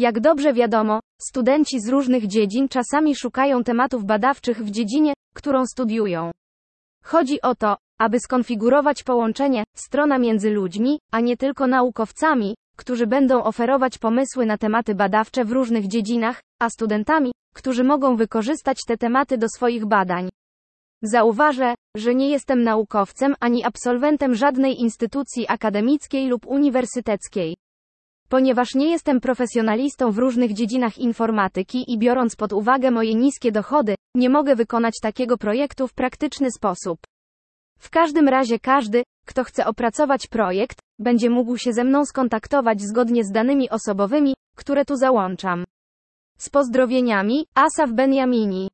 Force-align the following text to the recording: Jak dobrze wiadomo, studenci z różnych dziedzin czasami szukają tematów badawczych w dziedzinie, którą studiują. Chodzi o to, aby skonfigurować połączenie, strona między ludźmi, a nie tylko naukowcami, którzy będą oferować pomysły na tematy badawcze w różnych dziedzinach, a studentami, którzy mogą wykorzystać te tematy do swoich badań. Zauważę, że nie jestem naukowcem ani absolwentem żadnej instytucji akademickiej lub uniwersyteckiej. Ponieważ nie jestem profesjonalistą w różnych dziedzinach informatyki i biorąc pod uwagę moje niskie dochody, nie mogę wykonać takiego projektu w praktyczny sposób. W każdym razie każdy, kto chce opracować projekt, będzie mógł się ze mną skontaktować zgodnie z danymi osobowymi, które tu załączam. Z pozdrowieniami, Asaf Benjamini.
Jak 0.00 0.20
dobrze 0.20 0.52
wiadomo, 0.52 1.00
studenci 1.18 1.80
z 1.80 1.88
różnych 1.88 2.26
dziedzin 2.26 2.68
czasami 2.68 3.16
szukają 3.16 3.64
tematów 3.64 4.04
badawczych 4.04 4.64
w 4.64 4.70
dziedzinie, 4.70 5.12
którą 5.34 5.66
studiują. 5.66 6.30
Chodzi 7.04 7.42
o 7.42 7.54
to, 7.54 7.76
aby 7.98 8.20
skonfigurować 8.20 9.02
połączenie, 9.02 9.64
strona 9.76 10.18
między 10.18 10.50
ludźmi, 10.50 11.00
a 11.12 11.20
nie 11.20 11.36
tylko 11.36 11.66
naukowcami, 11.66 12.54
którzy 12.76 13.06
będą 13.06 13.42
oferować 13.42 13.98
pomysły 13.98 14.46
na 14.46 14.58
tematy 14.58 14.94
badawcze 14.94 15.44
w 15.44 15.52
różnych 15.52 15.88
dziedzinach, 15.88 16.40
a 16.60 16.70
studentami, 16.70 17.32
którzy 17.54 17.84
mogą 17.84 18.16
wykorzystać 18.16 18.78
te 18.86 18.96
tematy 18.96 19.38
do 19.38 19.48
swoich 19.48 19.86
badań. 19.86 20.28
Zauważę, 21.02 21.74
że 21.96 22.14
nie 22.14 22.30
jestem 22.30 22.62
naukowcem 22.62 23.34
ani 23.40 23.64
absolwentem 23.64 24.34
żadnej 24.34 24.80
instytucji 24.80 25.48
akademickiej 25.48 26.28
lub 26.28 26.46
uniwersyteckiej. 26.46 27.56
Ponieważ 28.30 28.74
nie 28.74 28.90
jestem 28.90 29.20
profesjonalistą 29.20 30.12
w 30.12 30.18
różnych 30.18 30.52
dziedzinach 30.52 30.98
informatyki 30.98 31.92
i 31.92 31.98
biorąc 31.98 32.36
pod 32.36 32.52
uwagę 32.52 32.90
moje 32.90 33.14
niskie 33.14 33.52
dochody, 33.52 33.94
nie 34.14 34.30
mogę 34.30 34.56
wykonać 34.56 34.94
takiego 35.02 35.38
projektu 35.38 35.88
w 35.88 35.94
praktyczny 35.94 36.50
sposób. 36.50 36.98
W 37.78 37.90
każdym 37.90 38.28
razie 38.28 38.58
każdy, 38.58 39.02
kto 39.26 39.44
chce 39.44 39.66
opracować 39.66 40.26
projekt, 40.26 40.78
będzie 40.98 41.30
mógł 41.30 41.56
się 41.56 41.72
ze 41.72 41.84
mną 41.84 42.04
skontaktować 42.04 42.82
zgodnie 42.82 43.24
z 43.24 43.30
danymi 43.30 43.70
osobowymi, 43.70 44.34
które 44.56 44.84
tu 44.84 44.96
załączam. 44.96 45.64
Z 46.38 46.48
pozdrowieniami, 46.48 47.46
Asaf 47.54 47.92
Benjamini. 47.92 48.68